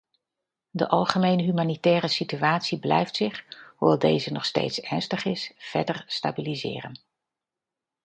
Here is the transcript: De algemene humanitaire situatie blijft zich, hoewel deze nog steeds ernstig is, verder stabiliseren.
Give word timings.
De 0.69 0.87
algemene 0.87 1.43
humanitaire 1.43 2.07
situatie 2.07 2.79
blijft 2.79 3.15
zich, 3.15 3.45
hoewel 3.75 3.99
deze 3.99 4.31
nog 4.31 4.45
steeds 4.45 4.79
ernstig 4.81 5.25
is, 5.25 5.53
verder 5.57 6.03
stabiliseren. 6.07 6.99